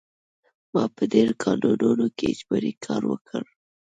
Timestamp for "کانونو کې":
1.43-2.25